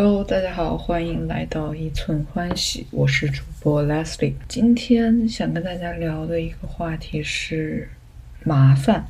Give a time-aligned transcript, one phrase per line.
[0.00, 4.34] Hello，大家好，欢迎来到一寸欢喜，我是主播 Leslie。
[4.46, 7.88] 今天想跟大家聊的一个话题是
[8.44, 9.04] 麻烦。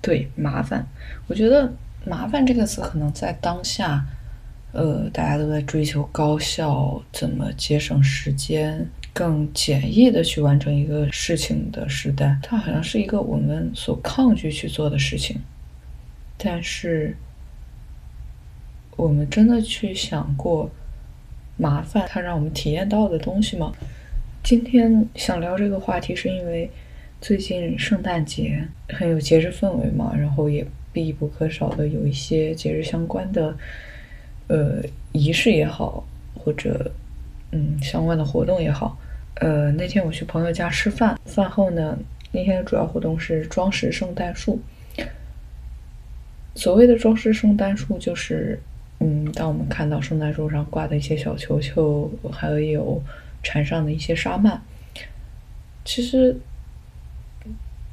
[0.00, 0.86] 对，麻烦。
[1.26, 1.70] 我觉得
[2.08, 4.02] “麻烦”这个词可能在当下，
[4.72, 15.38] 呃，大家都在追求高效，怎么节省时间，更简易的去完成一个事情的时代，它好像是一个我们所抗拒去做的事情。
[16.38, 17.14] 但是。
[19.02, 20.70] 我们真的去想过
[21.56, 23.72] 麻烦它让我们体验到的东西吗？
[24.44, 26.70] 今天想聊这个话题，是因为
[27.20, 33.52] 最近圣诞节很有节日氛围嘛，然后也必不可少的有一些节日相关的
[34.46, 36.88] 呃仪式也好，或者
[37.50, 38.96] 嗯相关的活动也好。
[39.40, 41.98] 呃，那天我去朋友家吃饭，饭后呢，
[42.30, 44.60] 那天的主要活动是装饰圣诞树。
[46.54, 48.60] 所谓的装饰圣诞树，就是。
[49.02, 53.02] 嗯，当我们看到圣诞树上挂的一些小球球，还有
[53.42, 54.60] 缠上的一些纱幔，
[55.84, 56.36] 其实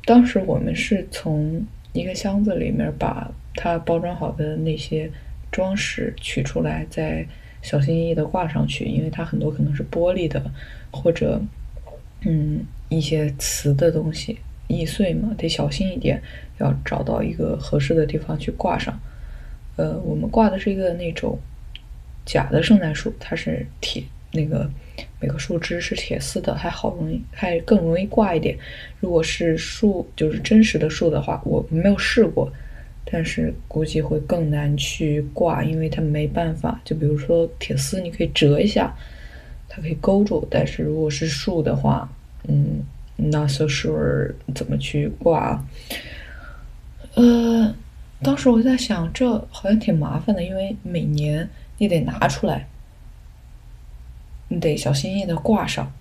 [0.05, 5.09] 当时我们是从一个箱子里面把它包装好的那些
[5.51, 7.25] 装饰取出来，再
[7.63, 10.39] 小心翼翼的挂上去，因为它很多可能是玻璃的，
[10.91, 11.41] 或者
[12.21, 16.21] 嗯一些瓷的东西易碎嘛，得小心一点，
[16.59, 18.99] 要找到一个合适的地方去挂上。
[19.79, 21.39] 呃，我们挂的是一个那种
[22.25, 24.69] 假的圣诞树，它是铁，那个
[25.21, 28.57] 每个树枝是铁丝的，还好容易，还更容易挂一点。
[28.99, 32.51] 如果是树，就是真实的树的话，我没有试过，
[33.05, 36.81] 但是估计会更难去挂，因为它没办法。
[36.83, 38.93] 就比如说铁丝，你可以折一下，
[39.69, 42.11] 它可以勾住，但是如果是树的话，
[42.49, 42.83] 嗯
[43.15, 45.63] ，not so sure 怎么去挂，
[47.13, 47.73] 呃。
[48.21, 52.67] 当时我在想，这好像挺麻烦的，因为每年你得拿出来，
[54.49, 55.91] 你得小心翼翼的挂上，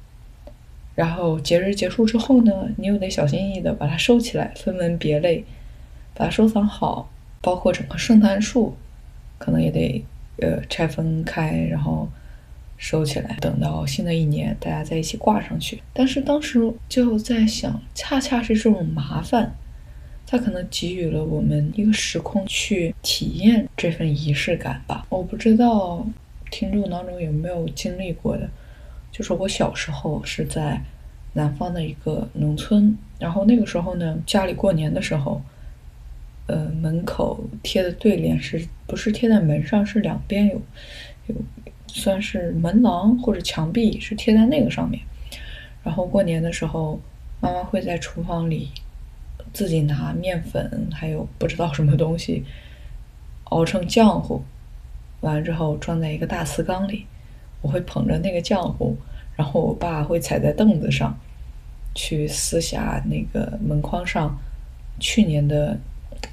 [0.97, 5.45] 然后节日结束之后呢，你又得小心翼翼的把它收起来，分门别类，
[6.13, 7.09] 把它收藏好，
[7.41, 8.77] 包括整个圣诞树，
[9.39, 10.05] 可能也得
[10.39, 12.09] 呃拆分开，然后
[12.77, 15.81] 收起来，等到新的一年大家在一起挂上去。
[15.93, 19.55] 但是当时就在想，恰恰是这种麻烦。
[20.31, 25.07] 它可能给予了我们一个时空去体验这份仪式感吧。
[25.09, 26.07] 我不知道
[26.51, 28.47] 听众当中有没有经历过的，
[29.11, 30.83] 就是我小时候是在
[31.33, 35.41] 南方的一个农村，然后那个时候呢，家里过年的时候，
[36.47, 40.61] 呃，门口贴的对联是不是贴在门上，是两边有
[41.29, 41.35] 有
[41.87, 45.03] 算是门廊或者墙壁是贴在那个上面，
[45.83, 47.01] 然后过年的时候，
[47.41, 48.69] 妈妈会在厨房里。
[49.53, 52.45] 自己拿面粉，还有不知道什么东西
[53.51, 54.43] 熬成浆糊，
[55.21, 57.07] 完了之后装在一个大瓷缸里。
[57.61, 58.97] 我会捧着那个浆糊，
[59.35, 61.19] 然后我爸会踩在凳子上，
[61.95, 64.39] 去撕下那个门框上
[65.01, 65.77] 去年的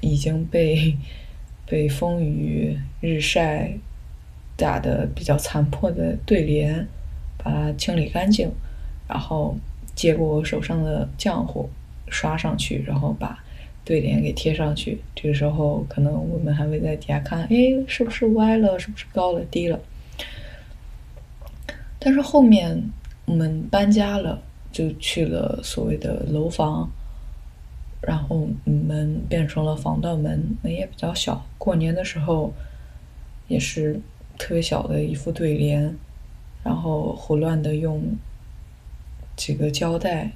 [0.00, 0.96] 已经被
[1.66, 3.72] 被风雨日晒
[4.56, 6.86] 打的比较残破的对联，
[7.38, 8.52] 把它清理干净，
[9.08, 9.56] 然后
[9.96, 11.68] 接过我手上的浆糊。
[12.08, 13.42] 刷上去，然后把
[13.84, 15.00] 对联给贴上去。
[15.14, 18.78] 这个时候，可能我们还会在底下看，哎，是不是歪了？
[18.78, 19.80] 是不是高了、低了？
[21.98, 22.90] 但是后面
[23.24, 24.40] 我们搬家了，
[24.70, 26.88] 就去了所谓的楼房，
[28.00, 31.44] 然后门变成了防盗门，门也比较小。
[31.58, 32.52] 过年的时候
[33.48, 34.00] 也是
[34.38, 35.96] 特别小的一副对联，
[36.62, 38.02] 然后胡乱的用
[39.34, 40.30] 几个胶带。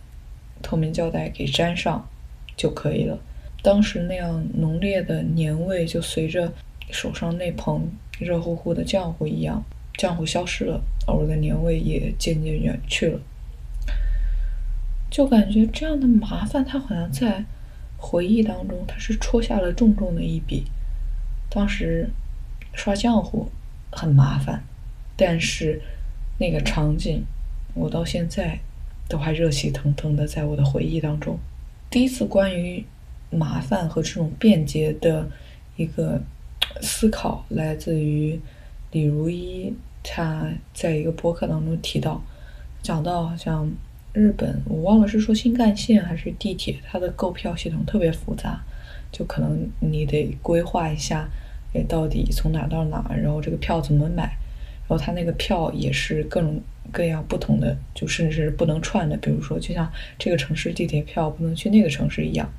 [0.63, 2.09] 透明胶带给粘上
[2.57, 3.19] 就可以了。
[3.63, 6.53] 当时那样浓烈的年味，就随着
[6.91, 9.63] 手上那捧热乎乎的浆糊一样，
[9.97, 13.21] 浆糊消失了，而我的年味也渐渐远去了。
[15.11, 17.45] 就感觉这样的麻烦，它好像在
[17.99, 20.65] 回忆当中，它是戳下了重重的一笔。
[21.51, 22.09] 当时
[22.73, 23.51] 刷浆糊
[23.91, 24.63] 很麻烦，
[25.17, 25.83] 但是
[26.39, 27.25] 那个场景，
[27.75, 28.61] 我到现在。
[29.11, 31.37] 都还热气腾腾的，在我的回忆当中，
[31.91, 32.83] 第一次关于
[33.29, 35.29] 麻烦和这种便捷的
[35.77, 36.23] 一个
[36.81, 38.39] 思考，来自于
[38.93, 39.75] 李如一，
[40.05, 42.23] 他在一个博客当中提到，
[42.81, 43.69] 讲到好像
[44.13, 48.63] 日本，我忘了是说新干线还是地铁，它的购票系统特别复杂，
[49.11, 51.29] 就可能你得规划一下，
[51.75, 54.37] 哎，到底从哪到哪，然后这个票怎么买，
[54.91, 56.61] 然后他那个票也是各种。
[56.93, 59.89] 各样不同的，就甚至是不能串的，比如说，就像
[60.19, 62.51] 这个城市地铁票不能去那个城市一样。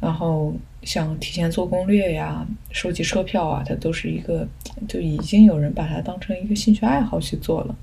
[0.00, 4.48] 然后像提前做攻略呀、收集车票啊，它都是一个
[4.88, 7.76] 就已经有人把它当成一个兴趣爱好去做了。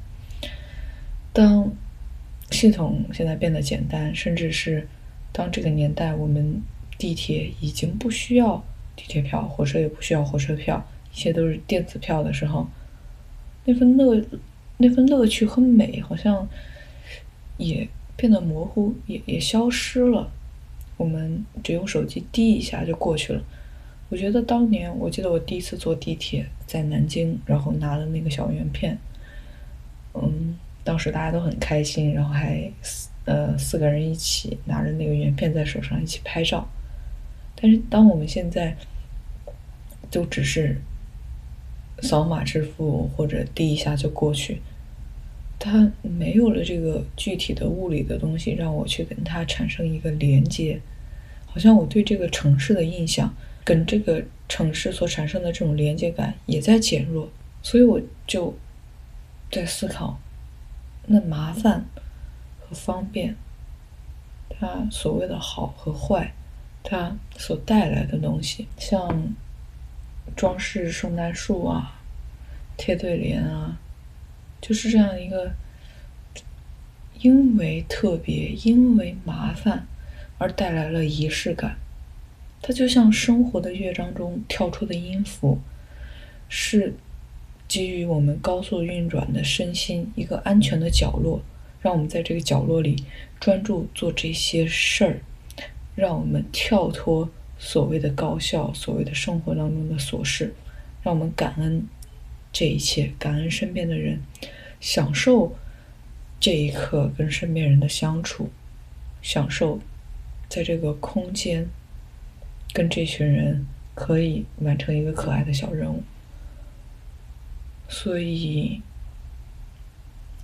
[1.32, 1.72] 当
[2.52, 4.86] 系统现在变得简单，甚至是
[5.32, 6.62] 当这个年代我们
[6.98, 8.62] 地铁已经不需要
[8.98, 12.68] 地铁票，火车也不需要火车票，一切都是电子票的时候，
[13.66, 14.24] 那份乐
[14.78, 16.48] 那份乐趣和美好像
[17.58, 20.32] 也变得模糊，也也消失了。
[20.98, 23.42] 我们只用手机滴一下就过去了。
[24.10, 28.98] 我觉得当年，我记得我第一次坐地铁在南京，然后拿了那个小圆片，
[30.14, 36.68] 嗯，当时大家都很开心，然后还四呃四个人一起拿着那个圆片在手上一起拍照。
[37.56, 38.76] 但是当我们现在
[40.12, 40.80] 就只是
[42.04, 44.62] 扫码支付或者滴一下就过去，
[45.58, 50.80] 它没有了这个具体的物理的东西让我去跟它产生一个连接。
[51.46, 53.34] 好像我对这个城市的印象，
[53.64, 57.30] 跟这个城市所产生的这种连接感也在减弱，
[57.62, 58.54] 所以我就
[59.52, 60.20] 在思考，
[61.06, 61.86] 那麻烦
[62.60, 63.36] 和方便，
[64.50, 66.34] 它所谓的好和坏，
[66.84, 69.34] 它所带来的东西，像
[70.36, 72.02] 装饰圣诞树啊、
[72.78, 73.80] 贴对联啊，
[74.62, 75.52] 就是这样一个，
[77.20, 79.88] 因为特别，因为麻烦。
[80.40, 81.78] 而带来了仪式感，
[82.62, 85.60] 它就像生活的乐章中跳出的音符，
[86.50, 86.96] 是
[87.66, 91.42] 给予我们高速运转的身心一个安全的角落，
[91.82, 93.06] 让我们在这个角落里
[93.40, 95.22] 专注做这些事儿，
[95.96, 97.30] 让我们跳脱
[97.66, 100.54] 所谓的高效、所谓的生活当中的琐事，
[101.02, 101.88] 让我们感恩
[102.52, 104.20] 这一切，感恩身边的人，
[104.82, 105.56] 享受
[106.42, 108.50] 这一刻跟身边人的相处，
[109.22, 109.80] 享受。
[110.50, 111.68] 在这个空间，
[112.74, 116.04] 跟这群人可以完成一个可爱的小任务，
[117.90, 118.80] 所以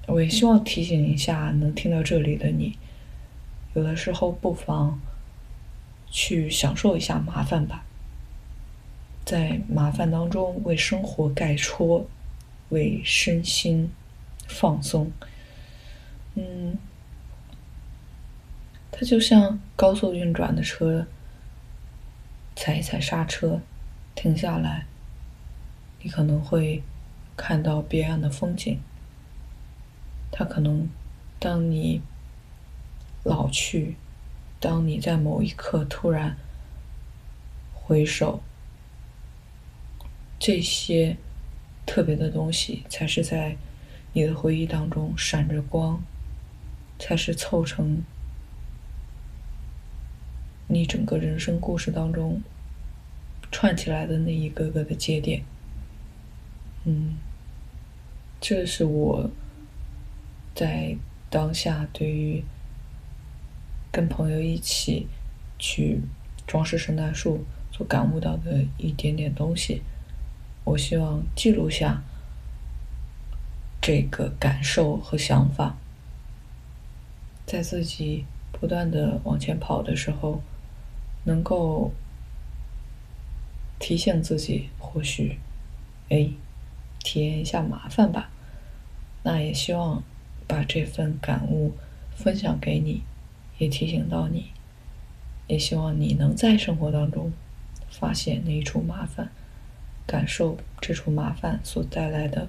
[0.08, 2.76] 我也希望提醒一下能听到这里的你，
[3.76, 5.00] 有的时候不妨
[6.12, 7.86] 去享受一下麻烦吧，
[9.26, 12.08] 在麻烦当中为生活盖戳，
[12.70, 13.92] 为身心
[14.48, 15.12] 放松，
[16.36, 16.78] 嗯。
[18.92, 21.08] 它就像高速运转的车，
[22.54, 23.62] 踩一踩刹车，
[24.14, 24.88] 停下来，
[26.02, 26.84] 你可能会
[27.38, 28.78] 看到别样的风景。
[30.32, 30.90] 它可能，
[31.40, 32.02] 当你
[33.24, 33.96] 老去，
[34.60, 36.36] 当你在某一刻突然
[37.74, 38.42] 回首，
[40.38, 41.18] 这些
[41.86, 43.56] 特别的东西，才是在
[44.14, 46.04] 你的回忆当中闪着光，
[46.98, 48.04] 才是凑成。
[50.68, 52.44] 你整个人生故事当中
[53.52, 55.44] 串起来的那一个个的节点，
[56.86, 57.18] 嗯，
[58.40, 59.32] 这是我
[60.54, 60.96] 在
[61.30, 62.44] 当下对于
[64.00, 65.08] 跟朋友一起
[65.58, 66.00] 去
[66.48, 69.82] 装饰圣诞树所感悟到的一点点东西。
[70.64, 72.02] 我希望记录下
[73.82, 75.76] 这个感受和想法，
[77.46, 78.24] 在自己
[78.54, 80.42] 不断的往前跑的时候。
[81.26, 81.92] 能够
[83.78, 85.38] 提醒自己，或许，
[86.08, 86.30] 哎，
[87.00, 88.32] 体验一下麻烦吧。
[89.24, 90.02] 那也希望
[90.48, 91.74] 把这份感悟
[92.16, 93.04] 分享给你，
[93.60, 94.48] 也提醒到你。
[95.48, 97.32] 也希望你能在生活当中
[97.90, 99.32] 发现那一处麻烦，
[100.06, 102.48] 感受这处麻烦所带来的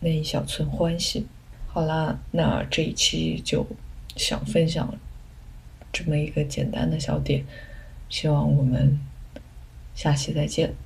[0.00, 1.26] 那一小寸欢喜。
[1.66, 3.66] 好啦，那这一期就
[4.14, 4.96] 想分享
[5.92, 7.44] 这么一个简单的小点。
[8.08, 9.00] 希望我们
[9.96, 10.84] 下期再见。